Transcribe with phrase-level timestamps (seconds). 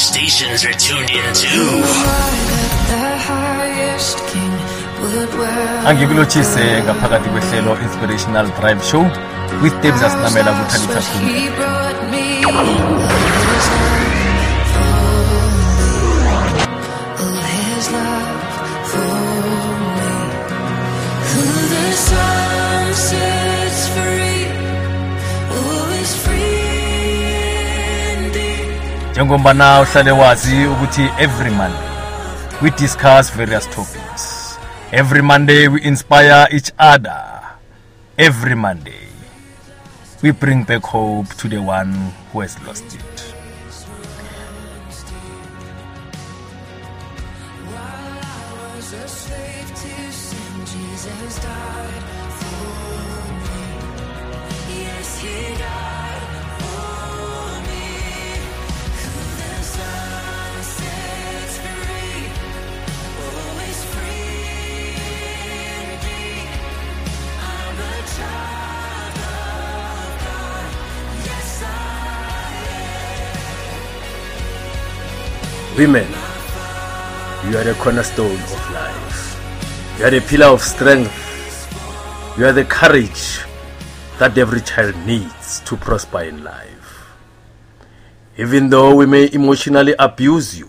[0.00, 1.50] stations are tuned in to.
[5.88, 9.04] angikulotshise ngaphakathi kwehlelo inspirational drive show
[9.62, 11.30] with debs asinamela kuthalita khulu
[29.20, 31.90] njengombana uhlale wazi ukuthi every monday
[32.62, 34.58] we discuss various topics.
[34.92, 37.42] Every monday we inspire each other.
[38.16, 39.08] Every monday
[40.22, 43.30] we bring back hope to the one who has lost it
[75.80, 76.08] Women,
[77.48, 79.96] you are the cornerstone of life.
[79.98, 81.08] You are the pillar of strength.
[82.36, 83.40] You are the courage
[84.18, 87.16] that every child needs to prosper in life.
[88.36, 90.68] Even though we may emotionally abuse you,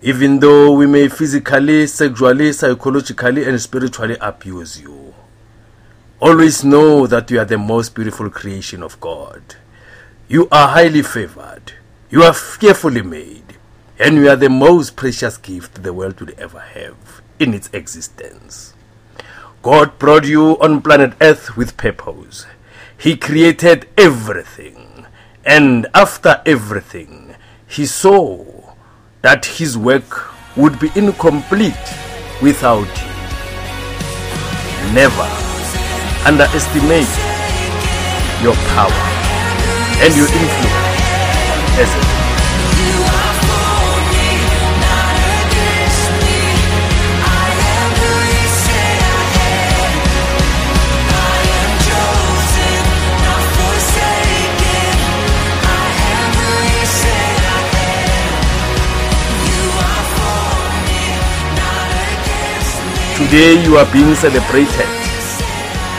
[0.00, 5.12] even though we may physically, sexually, psychologically, and spiritually abuse you,
[6.20, 9.42] always know that you are the most beautiful creation of God.
[10.28, 11.72] You are highly favored.
[12.10, 13.49] You are fearfully made.
[14.00, 18.72] And you are the most precious gift the world will ever have in its existence.
[19.62, 22.46] God brought you on planet Earth with purpose.
[22.96, 25.04] He created everything.
[25.44, 27.34] And after everything,
[27.68, 28.72] He saw
[29.20, 31.74] that His work would be incomplete
[32.40, 33.12] without you.
[34.94, 35.28] Never
[36.24, 37.12] underestimate
[38.40, 39.04] your power
[40.00, 40.90] and your influence
[41.76, 42.09] as a
[63.30, 64.90] Today you are being celebrated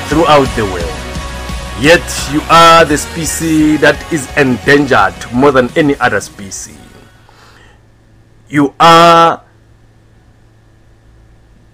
[0.09, 0.84] throughout the world.
[1.80, 2.03] Yet
[2.34, 6.78] you are the species that is endangered more than any other species.
[8.50, 9.46] You are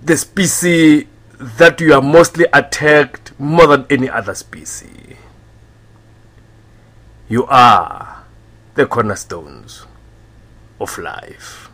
[0.03, 1.05] the species
[1.39, 5.17] that you are mostly attacked more than any other species.
[7.29, 8.25] You are
[8.75, 9.87] the cornerstones
[10.79, 11.71] of life.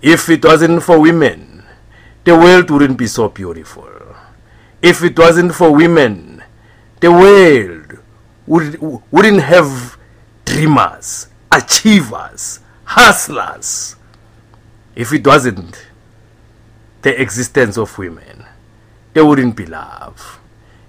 [0.00, 1.47] If it wasn't for women,
[2.28, 3.88] the world wouldn't be so beautiful.
[4.82, 6.42] If it wasn't for women,
[7.00, 8.00] the world
[8.46, 8.78] would,
[9.10, 9.96] wouldn't have
[10.44, 13.96] dreamers, achievers, hustlers.
[14.94, 15.86] If it wasn't
[17.00, 18.44] the existence of women,
[19.14, 20.38] there wouldn't be love.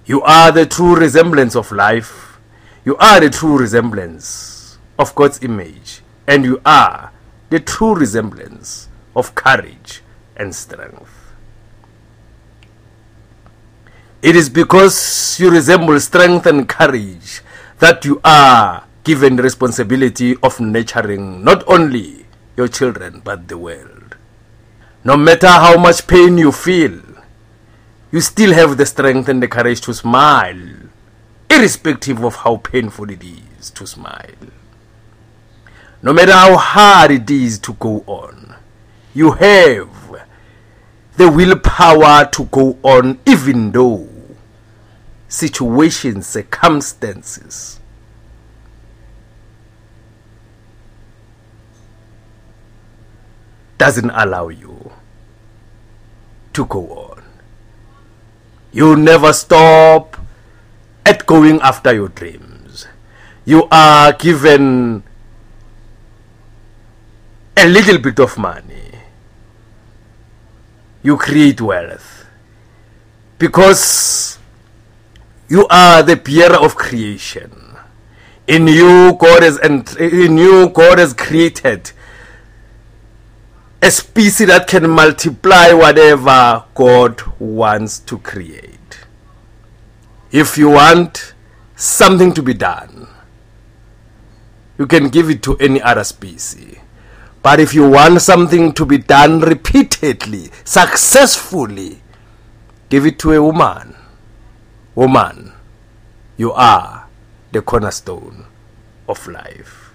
[0.04, 2.38] You are the true resemblance of life.
[2.84, 6.02] You are the true resemblance of God's image.
[6.26, 7.12] And you are
[7.48, 10.02] the true resemblance of courage
[10.36, 11.19] and strength.
[14.22, 17.40] It is because you resemble strength and courage
[17.78, 24.16] that you are given the responsibility of nurturing not only your children but the world.
[25.04, 27.00] No matter how much pain you feel,
[28.12, 30.68] you still have the strength and the courage to smile,
[31.48, 34.52] irrespective of how painful it is to smile.
[36.02, 38.54] No matter how hard it is to go on,
[39.14, 39.88] you have
[41.16, 44.09] the willpower to go on even though
[45.30, 47.78] situations, circumstances
[53.78, 54.90] doesn't allow you
[56.52, 57.22] to go on.
[58.72, 60.18] You never stop
[61.06, 62.86] at going after your dreams.
[63.44, 65.02] You are given
[67.56, 68.90] a little bit of money.
[71.02, 72.26] You create wealth
[73.38, 74.39] because
[75.50, 77.50] you are the bearer of creation.
[78.46, 81.90] In you, God has ent- in you, God has created
[83.82, 89.00] a species that can multiply whatever God wants to create.
[90.30, 91.34] If you want
[91.74, 93.08] something to be done,
[94.78, 96.76] you can give it to any other species.
[97.42, 102.02] But if you want something to be done repeatedly, successfully,
[102.88, 103.96] give it to a woman.
[105.00, 105.54] Woman,
[106.36, 107.08] you are
[107.52, 108.44] the cornerstone
[109.08, 109.94] of life.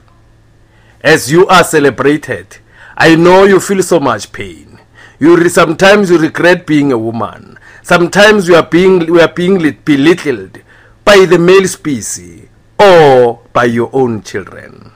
[1.00, 2.58] As you are celebrated,
[2.98, 4.80] I know you feel so much pain.
[5.20, 7.60] You re- sometimes you regret being a woman.
[7.84, 10.58] Sometimes you are being we are being belittled
[11.04, 12.48] by the male species
[12.80, 14.92] or by your own children.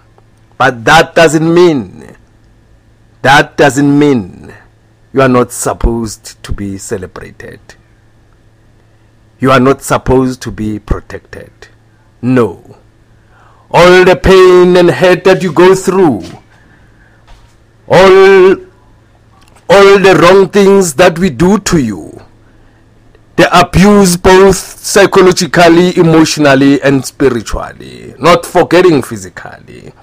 [0.58, 2.16] But that doesn't mean
[3.22, 4.56] that doesn't mean
[5.14, 7.60] you are not supposed to be celebrated.
[9.40, 11.52] You are not supposed to be protected.
[12.22, 12.78] No.
[13.72, 16.24] All the pain and hurt that you go through,
[17.88, 18.52] all,
[19.70, 22.22] all the wrong things that we do to you,
[23.38, 29.94] the abuse both psychologically, emotionally, and spiritually, not forgetting physically.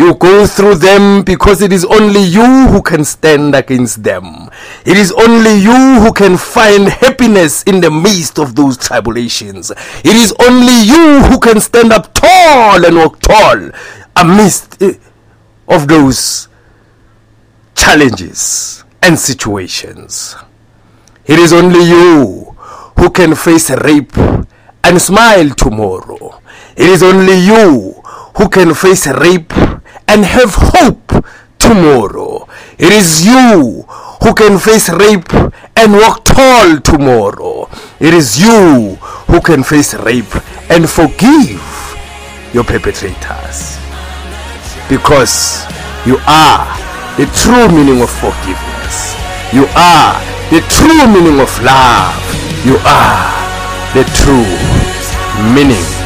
[0.00, 4.48] You go through them because it is only you who can stand against them.
[4.86, 9.70] It is only you who can find happiness in the midst of those tribulations.
[9.70, 13.72] It is only you who can stand up tall and walk tall
[14.16, 14.94] amidst eh,
[15.68, 16.48] of those
[17.74, 20.34] challenges and situations.
[21.26, 22.56] It is only you
[22.96, 24.16] who can face rape
[24.82, 26.40] and smile tomorrow.
[26.74, 28.00] It is only you
[28.38, 29.52] who can face rape
[30.10, 31.24] and have hope
[31.58, 32.48] tomorrow.
[32.78, 33.84] It is you
[34.22, 35.32] who can face rape
[35.76, 37.68] and walk tall tomorrow.
[38.00, 38.96] It is you
[39.30, 40.34] who can face rape
[40.68, 41.62] and forgive
[42.52, 43.78] your perpetrators.
[44.88, 45.62] Because
[46.04, 46.66] you are
[47.16, 49.14] the true meaning of forgiveness.
[49.54, 50.18] You are
[50.50, 52.18] the true meaning of love.
[52.66, 53.30] You are
[53.94, 54.50] the true
[55.54, 55.99] meaning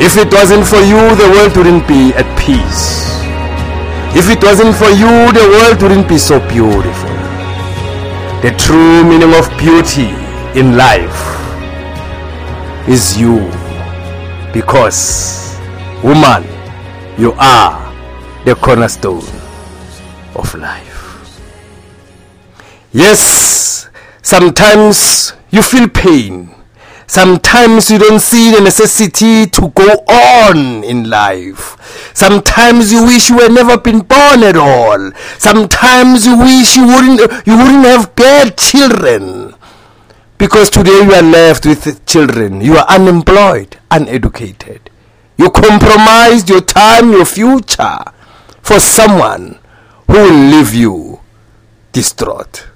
[0.00, 3.18] If it wasn't for you, the world wouldn't be at peace.
[4.14, 7.10] If it wasn't for you, the world wouldn't be so beautiful.
[8.40, 10.14] The true meaning of beauty
[10.58, 11.18] in life
[12.88, 13.50] is you.
[14.52, 15.58] Because,
[16.02, 16.46] woman,
[17.18, 17.74] you are
[18.44, 19.26] the cornerstone
[20.36, 20.94] of life.
[22.92, 23.90] Yes,
[24.22, 26.54] sometimes you feel pain
[27.08, 32.12] Sometimes you don't see the necessity to go on in life.
[32.14, 35.10] Sometimes you wish you had never been born at all.
[35.38, 39.54] Sometimes you wish you wouldn't you wouldn't have had children.
[40.36, 42.60] Because today you are left with children.
[42.60, 44.90] You are unemployed, uneducated.
[45.38, 48.00] You compromised your time, your future
[48.60, 49.58] for someone
[50.08, 51.20] who will leave you
[51.92, 52.66] distraught.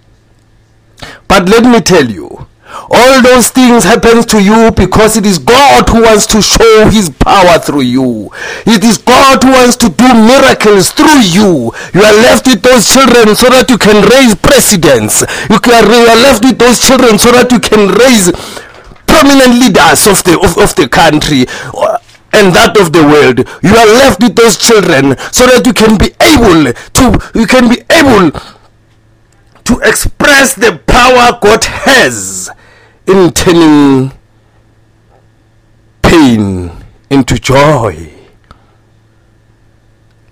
[1.28, 2.46] But let me tell you,
[2.90, 7.10] all those things happen to you because it is God who wants to show his
[7.10, 8.30] power through you.
[8.66, 11.72] It is God who wants to do miracles through you.
[11.92, 15.22] You are left with those children so that you can raise presidents.
[15.50, 18.32] You are left with those children so that you can raise
[19.06, 21.44] prominent leaders of the of, of the country
[21.76, 21.98] uh,
[22.32, 23.38] and that of the world.
[23.62, 27.04] You are left with those children so that you can be able to
[27.38, 28.32] you can be able
[29.64, 32.50] to express the power God has
[33.06, 34.12] in turning
[36.02, 36.70] pain
[37.10, 38.12] into joy,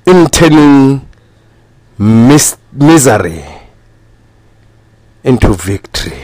[0.06, 1.08] in turning
[1.98, 3.44] mis- misery
[5.24, 6.22] into victory,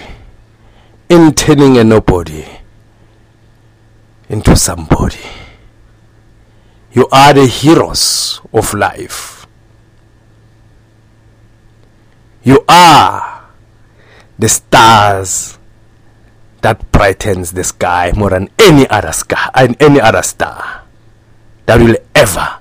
[1.09, 2.45] in turning a nobody
[4.29, 5.19] into somebody.
[6.93, 9.47] You are the heroes of life.
[12.43, 13.45] You are
[14.39, 15.59] the stars
[16.67, 20.83] that brightens the sky more than any other sky and any other star
[21.65, 22.59] that will ever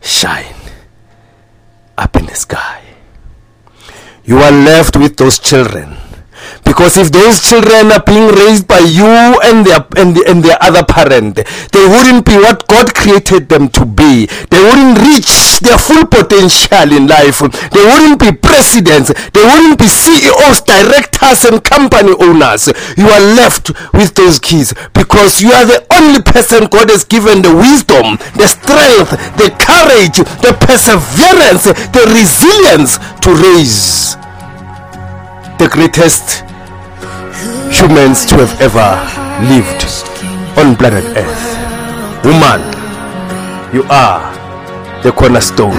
[0.00, 0.56] shine
[1.96, 2.82] up in the sky.
[4.24, 6.01] You are left with those children
[6.64, 9.06] Because if those children are being raised by you
[9.44, 13.68] and their and, the, and their other parent, they wouldn't be what God created them
[13.70, 14.26] to be.
[14.26, 17.40] They wouldn't reach their full potential in life.
[17.40, 19.12] They wouldn't be presidents.
[19.30, 22.68] They wouldn't be CEOs, directors, and company owners.
[22.96, 27.42] You are left with those kids because you are the only person God has given
[27.42, 34.16] the wisdom, the strength, the courage, the perseverance, the resilience to raise
[35.62, 36.40] the greatest
[37.70, 38.90] humans to have ever
[39.46, 39.86] lived
[40.58, 41.46] on planet Earth.
[42.26, 42.58] Woman,
[43.72, 44.26] you are
[45.04, 45.78] the cornerstone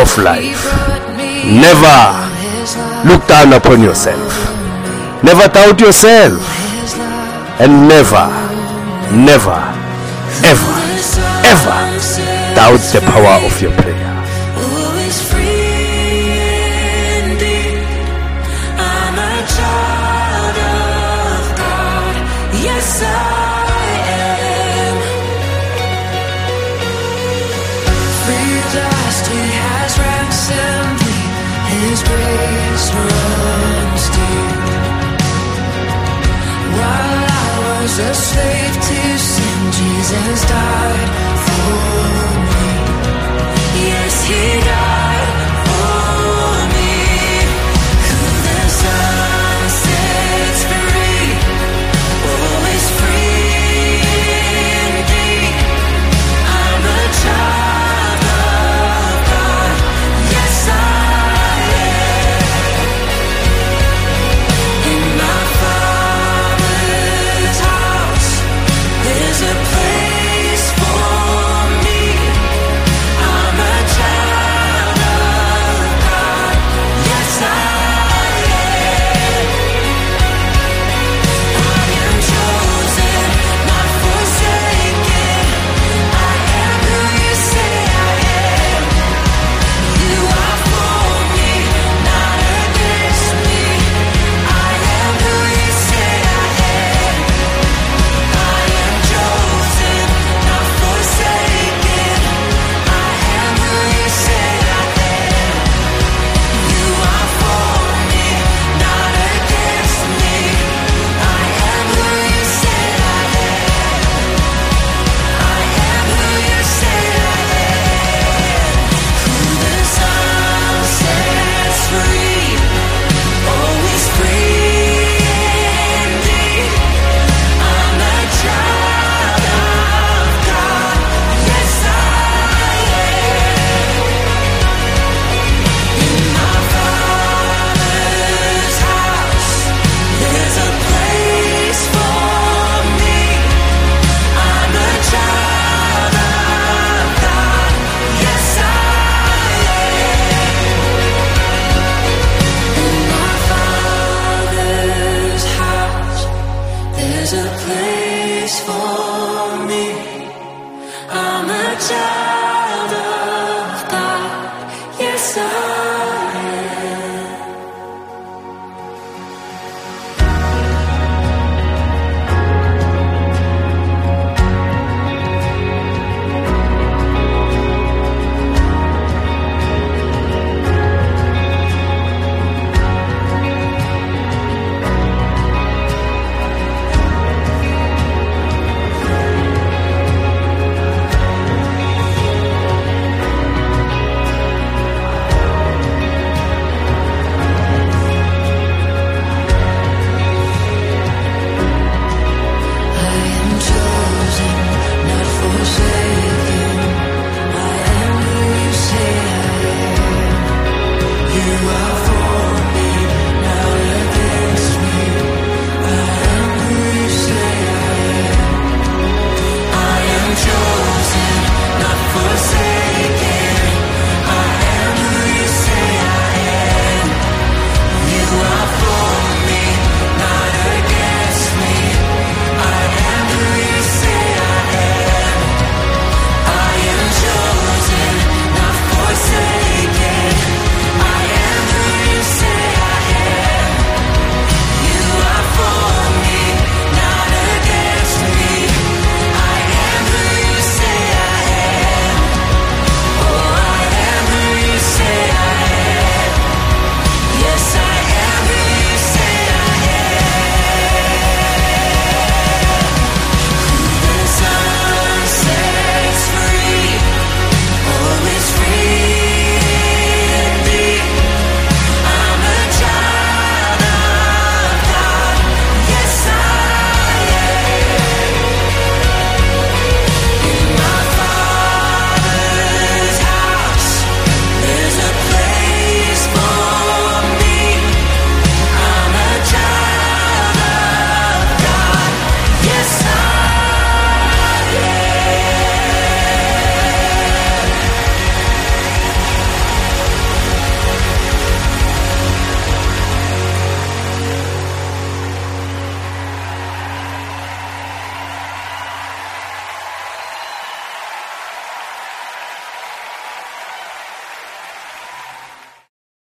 [0.00, 0.64] of life.
[1.44, 2.00] Never
[3.04, 4.32] look down upon yourself.
[5.22, 6.40] Never doubt yourself.
[7.60, 8.32] And never,
[9.12, 9.60] never,
[10.40, 10.72] ever,
[11.52, 11.76] ever
[12.56, 13.89] doubt the power of your.
[38.00, 41.10] A slave to sin, Jesus died
[41.44, 41.62] for
[42.50, 42.70] me.
[43.88, 44.79] Yes, He died